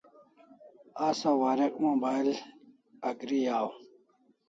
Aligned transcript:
Asa 1.07 1.29
warek 1.41 1.73
mobile 1.83 2.33
Agri 3.09 3.39
aw 3.57 3.67